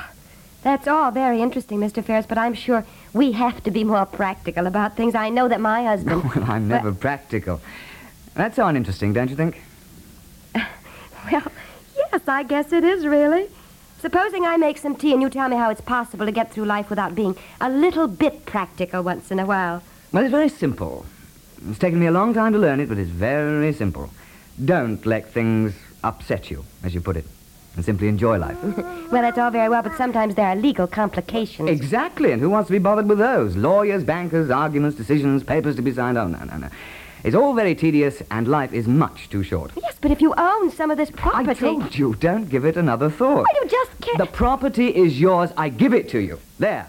that's 0.61 0.87
all 0.87 1.09
very 1.11 1.41
interesting, 1.41 1.79
Mr. 1.79 2.03
Ferris, 2.03 2.25
but 2.25 2.37
I'm 2.37 2.53
sure 2.53 2.85
we 3.13 3.31
have 3.31 3.63
to 3.63 3.71
be 3.71 3.83
more 3.85 4.05
practical 4.05 4.67
about 4.67 4.97
things. 4.97 5.15
I 5.15 5.29
know 5.29 5.47
that 5.47 5.61
my 5.61 5.85
husband. 5.85 6.23
Well, 6.35 6.51
I'm 6.51 6.67
never 6.67 6.91
practical. 6.91 7.61
That's 8.33 8.55
so 8.55 8.65
uninteresting, 8.67 9.13
don't 9.13 9.29
you 9.29 9.35
think? 9.35 9.61
Well, 11.31 11.43
yes, 11.95 12.21
I 12.27 12.41
guess 12.43 12.71
it 12.73 12.83
is, 12.83 13.05
really. 13.05 13.47
Supposing 13.99 14.43
I 14.45 14.57
make 14.57 14.79
some 14.79 14.95
tea 14.95 15.13
and 15.13 15.21
you 15.21 15.29
tell 15.29 15.47
me 15.47 15.55
how 15.55 15.69
it's 15.69 15.79
possible 15.81 16.25
to 16.25 16.31
get 16.31 16.51
through 16.51 16.65
life 16.65 16.89
without 16.89 17.13
being 17.13 17.37
a 17.61 17.69
little 17.69 18.07
bit 18.07 18.45
practical 18.47 19.03
once 19.03 19.29
in 19.29 19.37
a 19.39 19.45
while. 19.45 19.83
Well, 20.11 20.23
it's 20.23 20.31
very 20.31 20.49
simple. 20.49 21.05
It's 21.69 21.77
taken 21.77 21.99
me 21.99 22.07
a 22.07 22.11
long 22.11 22.33
time 22.33 22.53
to 22.53 22.57
learn 22.59 22.79
it, 22.79 22.89
but 22.89 22.97
it's 22.97 23.11
very 23.11 23.71
simple. 23.71 24.09
Don't 24.65 25.05
let 25.05 25.31
things 25.31 25.75
upset 26.03 26.49
you, 26.49 26.65
as 26.83 26.95
you 26.95 27.01
put 27.01 27.15
it, 27.17 27.25
and 27.75 27.85
simply 27.85 28.07
enjoy 28.07 28.37
life. 28.39 28.57
Well, 29.11 29.21
that's 29.21 29.37
all 29.37 29.51
very 29.51 29.67
well, 29.69 29.83
but 29.83 29.95
sometimes 29.97 30.35
there 30.35 30.47
are 30.47 30.55
legal 30.55 30.87
complications. 30.87 31.69
exactly, 31.69 32.31
and 32.31 32.41
who 32.41 32.49
wants 32.49 32.67
to 32.67 32.71
be 32.71 32.79
bothered 32.79 33.07
with 33.07 33.19
those? 33.19 33.55
Lawyers, 33.57 34.03
bankers, 34.05 34.49
arguments, 34.49 34.97
decisions, 34.97 35.43
papers 35.43 35.75
to 35.75 35.81
be 35.81 35.93
signed. 35.93 36.17
Oh, 36.17 36.27
no, 36.27 36.39
no, 36.45 36.57
no. 36.57 36.69
It's 37.23 37.35
all 37.35 37.53
very 37.53 37.75
tedious, 37.75 38.23
and 38.31 38.47
life 38.47 38.73
is 38.73 38.87
much 38.87 39.29
too 39.29 39.43
short. 39.43 39.71
yes, 39.75 39.95
but 40.01 40.11
if 40.11 40.21
you 40.21 40.33
own 40.37 40.71
some 40.71 40.89
of 40.89 40.97
this 40.97 41.11
property. 41.11 41.49
I 41.51 41.53
told 41.53 41.95
you, 41.95 42.15
don't 42.15 42.49
give 42.49 42.65
it 42.65 42.77
another 42.77 43.09
thought. 43.09 43.45
Why, 43.45 43.59
you 43.61 43.67
just 43.67 43.91
can't. 44.01 44.17
The 44.17 44.25
property 44.25 44.87
is 44.87 45.19
yours. 45.19 45.51
I 45.55 45.69
give 45.69 45.93
it 45.93 46.09
to 46.09 46.19
you. 46.19 46.39
There. 46.57 46.87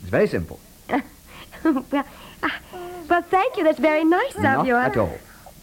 It's 0.00 0.10
very 0.10 0.26
simple. 0.26 0.58
well, 1.64 1.84
ah, 2.42 2.60
well, 3.08 3.22
thank 3.22 3.58
you. 3.58 3.64
That's 3.64 3.78
very 3.78 4.04
nice 4.04 4.36
Not 4.38 4.60
of 4.60 4.66
you. 4.66 4.72
Not 4.72 4.92
at 4.92 4.96
all. 4.96 5.18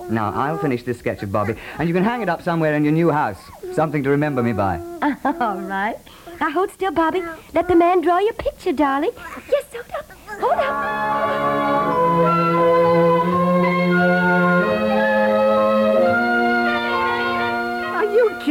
Now, 0.10 0.32
I'll 0.32 0.60
finish 0.60 0.84
this 0.84 1.00
sketch 1.00 1.24
of 1.24 1.32
Bobby, 1.32 1.56
and 1.80 1.88
you 1.89 1.94
can 1.94 2.04
hang 2.04 2.22
it 2.22 2.30
up 2.30 2.44
somewhere 2.44 2.75
in 2.75 2.84
your 2.84 2.94
new 2.94 3.10
house. 3.10 3.39
Something 3.74 4.04
to 4.04 4.12
remember 4.12 4.44
me 4.44 4.54
by. 4.54 4.77
all 5.25 5.58
right. 5.62 5.98
Now, 6.39 6.51
hold 6.51 6.70
still, 6.72 6.92
Bobby. 6.92 7.24
Let 7.54 7.68
the 7.68 7.75
man 7.75 8.01
draw 8.01 8.20
your 8.20 8.34
picture, 8.34 8.72
darling. 8.72 9.12
Yes, 9.51 9.66
hold 9.74 9.92
up. 9.98 10.12
Hold 10.39 10.54
up. 10.54 11.07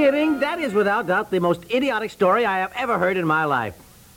Kidding? 0.07 0.39
That 0.41 0.61
is 0.61 0.73
without 0.73 1.09
doubt 1.09 1.31
the 1.31 1.41
most 1.41 1.65
idiotic 1.71 2.11
story 2.11 2.47
I 2.47 2.59
have 2.59 2.73
ever 2.77 2.97
heard 2.99 3.17
in 3.17 3.27
my 3.27 3.45
life. 3.45 3.75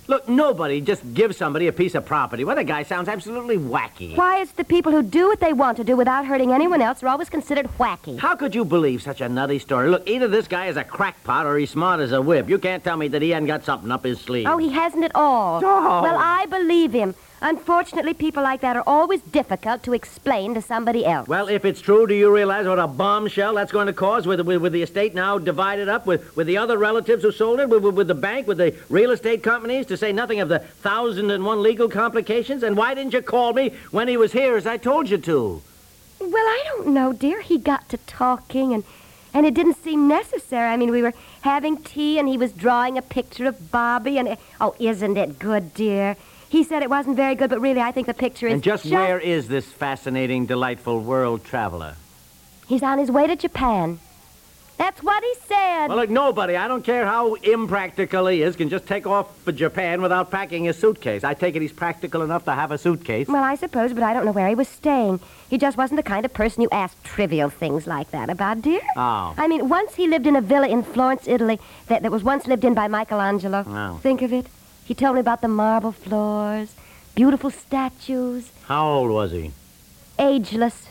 Look, 0.08 0.28
nobody 0.28 0.82
just 0.82 1.02
gives 1.14 1.38
somebody 1.38 1.68
a 1.68 1.72
piece 1.72 1.94
of 1.96 2.06
property. 2.06 2.44
Well, 2.44 2.56
the 2.56 2.64
guy 2.64 2.82
sounds 2.84 3.08
absolutely 3.08 3.58
wacky. 3.58 4.16
Why, 4.16 4.42
it's 4.42 4.52
the 4.52 4.64
people 4.64 4.92
who 4.92 5.04
do 5.04 5.28
what 5.28 5.40
they 5.40 5.54
want 5.54 5.78
to 5.78 5.84
do 5.84 5.96
without 5.96 6.26
hurting 6.26 6.52
anyone 6.52 6.82
else 6.82 7.04
are 7.04 7.08
always 7.08 7.30
considered 7.30 7.68
wacky. 7.78 8.18
How 8.20 8.36
could 8.36 8.56
you 8.56 8.66
believe 8.66 9.02
such 9.04 9.22
a 9.22 9.30
nutty 9.30 9.60
story? 9.60 9.90
Look, 9.90 10.08
either 10.08 10.28
this 10.28 10.48
guy 10.48 10.68
is 10.68 10.78
a 10.78 10.84
crackpot 10.84 11.46
or 11.46 11.58
he's 11.58 11.72
smart 11.72 12.00
as 12.00 12.12
a 12.12 12.22
whip. 12.22 12.50
You 12.50 12.58
can't 12.58 12.84
tell 12.84 12.98
me 12.98 13.08
that 13.10 13.22
he 13.22 13.30
hasn't 13.32 13.48
got 13.48 13.66
something 13.66 13.92
up 13.92 14.04
his 14.04 14.20
sleeve. 14.20 14.48
Oh, 14.48 14.58
he 14.58 14.70
hasn't 14.70 15.04
at 15.04 15.16
all. 15.16 15.62
Oh. 15.64 16.02
Well, 16.04 16.18
I 16.18 16.46
believe 16.48 16.92
him. 16.92 17.14
Unfortunately, 17.42 18.14
people 18.14 18.44
like 18.44 18.62
that 18.62 18.76
are 18.76 18.84
always 18.86 19.22
difficult 19.22 19.82
to 19.84 19.94
explain 19.94 20.54
to 20.56 20.62
somebody 20.62 21.06
else. 21.06 21.28
Well, 21.28 21.48
if 21.48 21.64
it's 21.64 21.80
true, 21.80 22.06
do 22.06 22.14
you 22.14 22.34
realize 22.34 22.68
what 22.68 22.80
a 22.80 22.88
bombshell 22.88 23.56
that's 23.56 23.72
going 23.72 23.88
to 23.88 23.94
cause 23.94 24.28
with, 24.28 24.42
with, 24.42 24.62
with 24.62 24.74
the 24.74 24.84
estate 24.84 25.16
now 25.16 25.38
divided 25.38 25.88
up 25.88 26.06
with, 26.06 26.36
with 26.36 26.48
the 26.48 26.58
other 26.58 26.78
relatives 26.78 27.24
who 27.24 27.32
sold 27.32 27.60
it, 27.60 27.70
with, 27.70 27.84
with, 27.84 27.96
with 27.96 28.08
the 28.08 28.16
bank, 28.16 28.48
with 28.48 28.58
the 28.58 28.76
real 28.90 29.12
estate 29.12 29.42
companies, 29.42 29.86
to 29.86 29.96
say 29.96 30.12
nothing 30.12 30.42
of 30.42 30.50
the 30.50 30.60
thousand 30.60 31.32
and 31.32 31.46
one 31.46 31.64
legal 31.64 31.88
complications? 31.88 32.64
And 32.64 32.76
why 32.76 32.94
didn't 32.94 33.14
you 33.14 33.22
call 33.22 33.54
me 33.54 33.74
when 33.92 34.08
he 34.08 34.18
was 34.18 34.34
here 34.34 34.58
as 34.58 34.68
I 34.68 34.78
told 34.78 35.10
you 35.10 35.18
to? 35.18 35.62
Well, 36.20 36.34
I 36.36 36.64
don't 36.68 36.88
know, 36.88 37.14
dear. 37.14 37.42
He 37.42 37.58
got 37.58 37.88
to 37.90 37.98
talking, 37.98 38.74
and 38.74 38.84
and 39.34 39.46
it 39.46 39.54
didn't 39.54 39.76
seem 39.76 40.08
necessary. 40.08 40.68
I 40.68 40.76
mean, 40.76 40.92
we 40.92 41.02
were 41.02 41.14
having 41.42 41.78
tea, 41.78 42.20
and 42.20 42.28
he 42.28 42.38
was 42.38 42.52
drawing 42.52 42.98
a 42.98 43.02
picture 43.02 43.46
of 43.46 43.72
Bobby, 43.72 44.18
and 44.18 44.38
oh, 44.60 44.76
isn't 44.80 45.18
it 45.18 45.40
good, 45.40 45.74
dear? 45.74 46.18
He 46.50 46.64
said 46.64 46.82
it 46.82 46.90
wasn't 46.90 47.16
very 47.16 47.36
good, 47.36 47.50
but 47.50 47.62
really, 47.62 47.80
I 47.80 47.92
think 47.92 48.08
the 48.08 48.14
picture 48.14 48.48
is 48.48 48.54
And 48.54 48.64
just 48.64 48.86
where 48.86 49.20
is 49.20 49.48
this 49.48 49.66
fascinating, 49.66 50.48
delightful 50.48 51.00
world 51.00 51.46
traveler? 51.46 51.96
He's 52.68 52.84
on 52.84 52.98
his 52.98 53.12
way 53.12 53.28
to 53.28 53.36
Japan. 53.36 54.00
That's 54.80 55.04
what 55.04 55.22
he 55.22 55.34
said. 55.46 55.88
Well, 55.90 55.98
look, 55.98 56.10
nobody, 56.10 56.56
I 56.56 56.70
don't 56.70 56.84
care 56.84 57.06
how 57.06 57.34
impractical 57.34 58.28
he 58.28 58.42
is, 58.42 58.56
can 58.56 58.70
just 58.70 58.88
take 58.88 59.06
off 59.06 59.38
for 59.42 59.52
Japan 59.52 60.02
without 60.02 60.32
packing 60.32 60.64
his 60.64 60.78
suitcase. 60.78 61.26
I 61.26 61.34
take 61.34 61.58
it 61.58 61.62
he's 61.62 61.74
practical 61.74 62.22
enough 62.22 62.46
to 62.46 62.54
have 62.54 62.72
a 62.72 62.78
suitcase. 62.78 63.28
Well, 63.28 63.44
I 63.44 63.56
suppose, 63.56 63.92
but 63.92 64.04
I 64.04 64.14
don't 64.14 64.26
know 64.26 64.32
where 64.32 64.48
he 64.48 64.56
was 64.56 64.70
staying. 64.70 65.20
He 65.50 65.58
just 65.58 65.76
wasn't 65.78 65.98
the 65.98 66.10
kind 66.10 66.26
of 66.26 66.34
person 66.34 66.64
you 66.64 66.70
ask 66.72 67.02
trivial 67.04 67.50
things 67.50 67.88
like 67.88 68.12
that 68.12 68.30
about, 68.30 68.62
dear. 68.62 68.82
Oh. 68.96 69.34
I 69.38 69.50
mean, 69.50 69.68
once 69.68 69.96
he 69.96 70.08
lived 70.08 70.26
in 70.26 70.38
a 70.38 70.42
villa 70.42 70.70
in 70.70 70.84
Florence, 70.84 71.28
Italy, 71.28 71.60
that, 71.88 72.02
that 72.02 72.12
was 72.12 72.24
once 72.24 72.48
lived 72.48 72.64
in 72.64 72.74
by 72.74 72.88
Michelangelo. 72.88 73.66
Oh. 73.68 74.00
Think 74.02 74.22
of 74.22 74.32
it. 74.32 74.48
He 74.90 74.96
told 74.96 75.14
me 75.14 75.22
about 75.22 75.42
the 75.42 75.48
marble 75.48 75.92
floors, 75.92 76.74
beautiful 77.14 77.52
statues, 77.52 78.50
How 78.66 78.88
old 78.90 79.12
was 79.12 79.30
he? 79.30 79.52
ageless, 80.18 80.88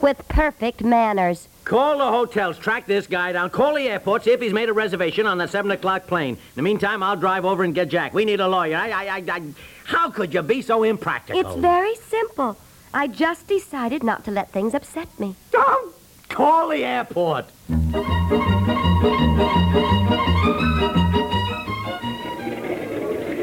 with 0.00 0.28
perfect 0.28 0.84
manners. 0.84 1.48
Call 1.64 1.98
the 1.98 2.06
hotels, 2.06 2.56
track 2.56 2.86
this 2.86 3.08
guy 3.08 3.32
down, 3.32 3.50
call 3.50 3.74
the 3.74 3.88
airport, 3.88 4.22
see 4.22 4.30
if 4.30 4.40
he's 4.40 4.52
made 4.52 4.68
a 4.68 4.72
reservation 4.72 5.26
on 5.26 5.38
that 5.38 5.50
7 5.50 5.68
o'clock 5.72 6.06
plane. 6.06 6.34
In 6.36 6.40
the 6.54 6.62
meantime, 6.62 7.02
I'll 7.02 7.16
drive 7.16 7.44
over 7.44 7.64
and 7.64 7.74
get 7.74 7.88
Jack. 7.88 8.14
We 8.14 8.24
need 8.24 8.38
a 8.38 8.46
lawyer. 8.46 8.76
I, 8.76 8.90
I, 8.90 9.04
I, 9.16 9.24
I, 9.28 9.42
how 9.86 10.08
could 10.08 10.32
you 10.32 10.42
be 10.42 10.62
so 10.62 10.84
impractical? 10.84 11.40
It's 11.40 11.60
very 11.60 11.96
simple. 11.96 12.56
I 12.94 13.08
just 13.08 13.48
decided 13.48 14.04
not 14.04 14.24
to 14.26 14.30
let 14.30 14.52
things 14.52 14.72
upset 14.72 15.08
me. 15.18 15.34
Don't 15.50 15.92
call 16.28 16.68
the 16.68 16.84
airport. 16.84 17.46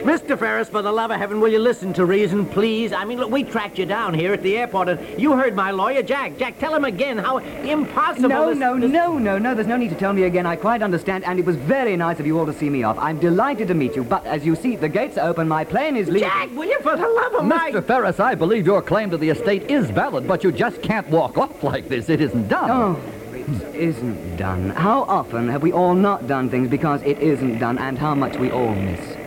Mr. 0.10 0.36
Ferris, 0.40 0.68
for 0.70 0.82
the 0.82 0.92
love 0.92 1.12
of 1.12 1.18
heaven, 1.20 1.40
will 1.40 1.50
you 1.52 1.60
listen 1.60 1.94
to 1.94 2.04
reason, 2.04 2.44
please? 2.44 2.92
I 2.92 3.06
mean, 3.06 3.20
look, 3.20 3.30
we 3.30 3.44
tracked 3.44 3.78
you 3.78 3.86
down 3.86 4.16
here 4.16 4.34
at 4.34 4.42
the 4.42 4.58
airport, 4.58 4.90
and 4.90 5.22
you 5.22 5.34
heard 5.34 5.56
my 5.56 5.70
lawyer, 5.70 6.02
Jack. 6.02 6.36
Jack, 6.40 6.58
tell 6.58 6.74
him 6.74 6.84
again 6.84 7.20
how 7.20 7.38
impossible 7.38 8.28
No, 8.28 8.50
this- 8.50 8.58
no, 8.58 8.80
this- 8.80 8.90
no, 8.90 9.20
no, 9.20 9.38
no. 9.38 9.54
There's 9.54 9.68
no 9.68 9.78
need 9.78 9.90
to 9.92 9.96
tell 9.96 10.12
me 10.12 10.24
again. 10.24 10.48
I 10.48 10.56
quite 10.56 10.82
understand, 10.82 11.26
and 11.26 11.38
it 11.38 11.46
was 11.46 11.58
very 11.58 11.96
nice 11.96 12.20
of 12.20 12.26
you 12.26 12.40
all 12.40 12.48
to 12.48 12.54
see 12.54 12.72
me 12.72 12.82
off. 12.82 12.98
I'm 12.98 13.20
delighted 13.20 13.68
to 13.68 13.76
meet 13.76 13.96
you, 13.96 14.04
but 14.04 14.26
as 14.26 14.44
you 14.44 14.56
see, 14.56 14.76
the 14.76 14.90
gates 14.90 15.16
are 15.20 15.30
open. 15.30 15.48
My 15.48 15.64
plane 15.64 15.96
is 15.96 16.08
leaving. 16.08 16.28
Jack, 16.28 16.50
will 16.56 16.66
you, 16.66 16.80
for 16.80 16.96
the 16.98 17.08
love 17.08 17.34
of? 17.36 17.44
Mr. 17.44 17.84
Ferris, 17.86 18.20
I 18.20 18.34
believe 18.34 18.66
your 18.66 18.82
claim 18.82 19.12
to 19.12 19.18
the 19.18 19.30
estate 19.30 19.70
is 19.70 19.92
valid, 19.92 20.28
but 20.28 20.44
you 20.44 20.52
just 20.52 20.82
can't 20.82 21.08
walk 21.10 21.38
off 21.38 21.62
like 21.64 21.88
this. 21.88 22.10
It 22.10 22.20
isn't 22.20 22.48
done. 22.48 22.72
Oh, 22.72 23.00
it 23.36 23.76
isn't 23.76 24.38
done. 24.38 24.72
How 24.72 25.04
often 25.04 25.50
have 25.50 25.62
we 25.62 25.72
all 25.72 25.94
not 25.94 26.26
done 26.26 26.50
things 26.50 26.68
because 26.68 27.04
it 27.04 27.20
isn't 27.20 27.60
done, 27.60 27.78
and 27.78 27.96
how 27.96 28.16
much 28.16 28.38
we 28.38 28.50
all 28.50 28.74
miss? 28.74 29.19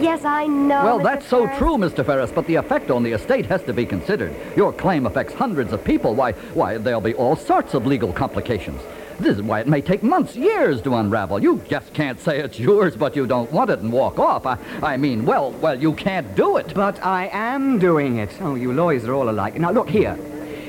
Yes, 0.00 0.24
I 0.24 0.46
know. 0.46 0.84
Well, 0.84 0.98
Mr. 0.98 1.02
that's 1.04 1.26
so 1.26 1.44
Ferris. 1.46 1.58
true, 1.58 1.76
Mr. 1.76 2.04
Ferris, 2.06 2.30
but 2.32 2.46
the 2.46 2.56
effect 2.56 2.90
on 2.90 3.02
the 3.02 3.12
estate 3.12 3.46
has 3.46 3.62
to 3.64 3.72
be 3.72 3.86
considered. 3.86 4.34
Your 4.56 4.72
claim 4.72 5.06
affects 5.06 5.34
hundreds 5.34 5.72
of 5.72 5.84
people. 5.84 6.14
Why, 6.14 6.32
why, 6.32 6.78
there'll 6.78 7.00
be 7.00 7.14
all 7.14 7.36
sorts 7.36 7.74
of 7.74 7.86
legal 7.86 8.12
complications. 8.12 8.80
This 9.20 9.36
is 9.36 9.42
why 9.42 9.60
it 9.60 9.68
may 9.68 9.80
take 9.80 10.02
months, 10.02 10.34
years 10.34 10.82
to 10.82 10.94
unravel. 10.96 11.40
You 11.40 11.62
just 11.68 11.94
can't 11.94 12.18
say 12.18 12.40
it's 12.40 12.58
yours, 12.58 12.96
but 12.96 13.14
you 13.14 13.26
don't 13.26 13.50
want 13.52 13.70
it 13.70 13.78
and 13.78 13.92
walk 13.92 14.18
off. 14.18 14.44
I, 14.44 14.58
I 14.82 14.96
mean, 14.96 15.24
well, 15.24 15.52
well, 15.52 15.80
you 15.80 15.92
can't 15.92 16.34
do 16.34 16.56
it. 16.56 16.74
But 16.74 17.04
I 17.04 17.28
am 17.32 17.78
doing 17.78 18.18
it. 18.18 18.30
Oh, 18.40 18.56
you 18.56 18.72
lawyers 18.72 19.04
are 19.04 19.14
all 19.14 19.30
alike. 19.30 19.54
Now, 19.56 19.70
look 19.70 19.88
here. 19.88 20.18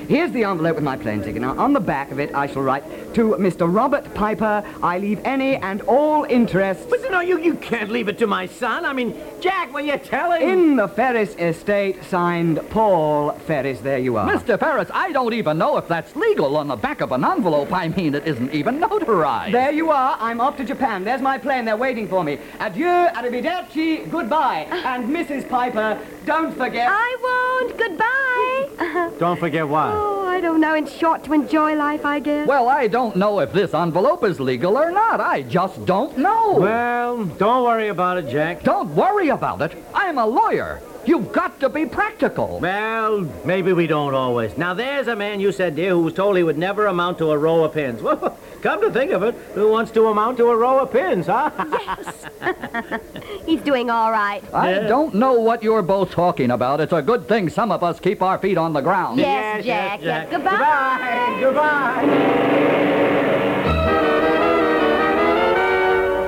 Here's 0.08 0.32
the 0.32 0.44
envelope 0.44 0.76
with 0.76 0.84
my 0.84 0.98
plane 0.98 1.24
ticket. 1.24 1.42
Now, 1.42 1.58
on 1.58 1.74
the 1.74 1.80
back 1.80 2.12
of 2.12 2.20
it, 2.20 2.34
I 2.36 2.46
shall 2.46 2.62
write, 2.62 2.84
To 3.16 3.36
Mr. 3.40 3.74
Robert 3.74 4.14
Piper, 4.14 4.64
I 4.84 5.00
leave 5.00 5.20
any 5.26 5.56
and 5.56 5.82
all 5.84 6.26
interest 6.26 6.90
But 6.90 7.02
no, 7.10 7.22
you, 7.22 7.40
you 7.40 7.56
can't 7.56 7.90
leave 7.90 8.08
it 8.08 8.20
to 8.20 8.28
my 8.28 8.46
son. 8.46 8.86
I 8.86 8.94
mean, 8.94 9.16
Jack, 9.46 9.72
will 9.72 9.86
you 9.86 9.98
tell 9.98 10.32
him? 10.32 10.42
in 10.50 10.76
the 10.76 10.88
Ferris 10.88 11.36
estate, 11.36 12.04
signed 12.06 12.60
Paul 12.72 13.32
Ferris. 13.46 13.80
There 13.80 14.00
you 14.00 14.18
are. 14.18 14.28
Mr. 14.28 14.60
Ferris, 14.60 14.90
I 14.92 15.12
don't 15.12 15.34
even 15.36 15.60
know 15.60 15.78
if 15.78 15.88
that's 15.88 16.16
legal 16.16 16.58
on 16.58 16.68
the 16.68 16.76
back 16.76 17.00
of 17.02 17.12
an 17.12 17.24
envelope. 17.24 17.72
I 17.72 17.90
mean, 17.90 18.16
it 18.16 18.26
isn't 18.26 18.52
even 18.54 18.80
notarized. 18.80 19.52
There 19.52 19.72
you 19.72 19.92
are. 19.92 20.18
I'm 20.20 20.42
off 20.42 20.58
to 20.58 20.64
Japan. 20.66 21.04
There's 21.04 21.22
my 21.22 21.38
plane. 21.38 21.64
They're 21.66 21.78
waiting 21.78 22.08
for 22.08 22.24
me. 22.24 22.40
Adieu, 22.60 22.88
arrivederci, 22.88 24.10
goodbye. 24.10 24.66
And 24.72 25.06
Mrs. 25.16 25.48
Piper, 25.48 26.00
don't 26.26 26.52
forget. 26.58 26.88
I 26.90 27.16
won't. 27.22 27.78
Goodbye. 27.78 29.12
Don't 29.20 29.40
forget 29.40 29.68
what? 29.68 29.92
oh, 29.94 30.25
I 30.36 30.42
don't 30.42 30.60
know. 30.60 30.76
In 30.76 30.86
short, 30.86 31.24
to 31.24 31.34
enjoy 31.34 31.76
life, 31.76 32.06
I 32.06 32.20
guess. 32.20 32.46
Well, 32.46 32.68
I 32.68 32.88
don't 32.88 33.16
know 33.16 33.40
if 33.40 33.54
this 33.54 33.74
envelope 33.74 34.26
is 34.26 34.38
legal 34.38 34.78
or 34.78 34.92
not. 34.92 35.22
I 35.22 35.44
just 35.44 35.86
don't 35.86 36.18
know. 36.18 36.58
Well, 36.58 37.24
don't 37.24 37.64
worry 37.64 37.88
about 37.88 38.18
it, 38.18 38.30
Jack. 38.30 38.62
Don't 38.62 38.94
worry 38.94 39.30
about 39.30 39.62
it. 39.62 39.82
I'm 39.94 40.18
a 40.18 40.26
lawyer. 40.26 40.82
You've 41.06 41.32
got 41.32 41.60
to 41.60 41.70
be 41.70 41.86
practical. 41.86 42.60
Well, 42.60 43.22
maybe 43.46 43.74
we 43.74 43.86
don't 43.88 44.14
always. 44.14 44.58
Now, 44.58 44.74
there's 44.74 45.08
a 45.08 45.16
man 45.16 45.40
you 45.40 45.52
said, 45.52 45.76
dear, 45.76 45.92
who 45.92 46.02
was 46.02 46.14
told 46.14 46.36
he 46.38 46.44
would 46.44 46.58
never 46.58 46.88
amount 46.88 47.18
to 47.20 47.32
a 47.32 47.38
row 47.38 47.64
of 47.64 47.74
pins. 47.74 48.02
Well, 48.06 48.38
come 48.62 48.82
to 48.82 48.90
think 48.92 49.12
of 49.12 49.22
it, 49.22 49.36
who 49.54 49.70
wants 49.70 49.92
to 49.92 50.08
amount 50.08 50.38
to 50.38 50.48
a 50.50 50.56
row 50.56 50.80
of 50.80 50.92
pins, 50.92 51.28
huh? 51.28 51.52
Yes. 51.86 52.26
He's 53.46 53.62
doing 53.62 53.90
all 53.92 54.12
right. 54.12 54.42
I 54.54 54.72
Yeah. 54.72 54.88
don't 54.88 55.14
know 55.14 55.34
what 55.34 55.62
you're 55.62 55.84
both 55.84 56.10
talking 56.12 56.50
about. 56.52 56.82
It's 56.82 56.94
a 56.94 57.02
good 57.02 57.28
thing 57.28 57.50
some 57.50 57.72
of 57.72 57.84
us 57.84 58.00
keep 58.00 58.22
our 58.24 58.40
feet 58.40 58.58
on 58.58 58.74
the 58.74 58.82
ground. 58.82 59.20
Yes, 59.20 59.64
Jack. 59.66 60.00
yes. 60.02 60.28
Goodbye. 60.32 61.38
Goodbye. 61.40 62.06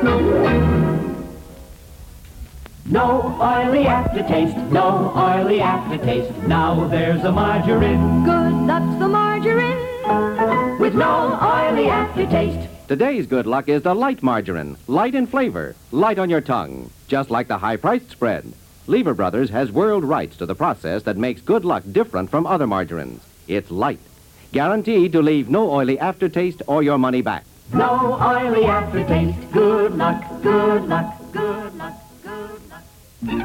Goodbye. 0.04 0.77
No 2.98 3.38
oily 3.40 3.86
aftertaste, 3.86 4.58
no 4.72 5.14
oily 5.16 5.62
aftertaste. 5.62 6.36
Now 6.48 6.88
there's 6.88 7.24
a 7.24 7.32
margarine 7.32 8.24
Good, 8.24 8.68
that's 8.68 9.00
the 9.00 9.08
margarine. 9.08 10.80
with 10.80 10.96
no 10.96 11.38
oily 11.40 11.90
aftertaste. 11.90 12.68
Today's 12.88 13.28
good 13.28 13.46
luck 13.46 13.70
is 13.70 13.84
the 13.84 13.94
light 13.94 14.24
margarine, 14.24 14.78
light 14.88 15.14
in 15.14 15.28
flavor, 15.28 15.76
light 15.92 16.18
on 16.18 16.28
your 16.28 16.42
tongue, 16.42 16.90
just 17.08 17.30
like 17.30 17.48
the 17.48 17.60
high-priced 17.60 18.10
spread. 18.10 18.52
Lever 18.88 19.14
Brothers 19.14 19.52
has 19.52 19.72
world 19.72 20.04
rights 20.04 20.36
to 20.38 20.48
the 20.48 20.56
process 20.56 21.04
that 21.04 21.18
makes 21.18 21.42
good 21.42 21.66
luck 21.66 21.84
different 21.92 22.32
from 22.32 22.48
other 22.48 22.66
margarines. 22.66 23.22
It's 23.48 23.70
light, 23.70 24.00
guaranteed 24.52 25.12
to 25.12 25.22
leave 25.22 25.52
no 25.52 25.70
oily 25.70 26.00
aftertaste 26.00 26.64
or 26.66 26.82
your 26.82 26.98
money 26.98 27.22
back. 27.22 27.46
No 27.72 28.18
oily 28.20 28.66
aftertaste. 28.66 29.52
Good 29.52 29.96
luck, 29.96 30.24
good 30.42 30.88
luck, 30.90 31.14
good 31.32 31.34
luck, 31.34 31.34
good 31.34 31.74
luck. 31.76 31.77
The 33.20 33.40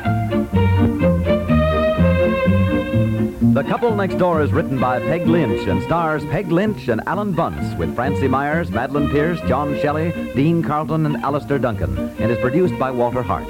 Couple 3.66 3.94
Next 3.94 4.16
Door 4.16 4.42
is 4.42 4.52
written 4.52 4.78
by 4.78 5.00
Peg 5.00 5.26
Lynch 5.26 5.66
and 5.66 5.82
stars 5.82 6.26
Peg 6.26 6.52
Lynch 6.52 6.88
and 6.88 7.00
Alan 7.06 7.32
Bunce 7.32 7.74
with 7.78 7.94
Francie 7.94 8.28
Myers, 8.28 8.70
Madeline 8.70 9.08
Pierce, 9.08 9.40
John 9.48 9.78
Shelley, 9.80 10.12
Dean 10.34 10.62
Carlton, 10.62 11.06
and 11.06 11.16
Alistair 11.24 11.58
Duncan, 11.58 11.96
and 12.18 12.30
is 12.30 12.36
produced 12.38 12.78
by 12.78 12.90
Walter 12.90 13.22
Hart. 13.22 13.48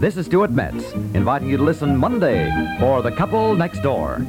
This 0.00 0.16
is 0.16 0.24
Stuart 0.24 0.52
Metz, 0.52 0.92
inviting 1.12 1.50
you 1.50 1.58
to 1.58 1.62
listen 1.62 1.98
Monday 1.98 2.50
for 2.80 3.02
The 3.02 3.12
Couple 3.12 3.54
Next 3.54 3.80
Door. 3.82 4.24